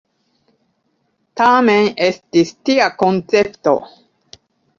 [1.41, 3.77] Tamen estis tia koncepto.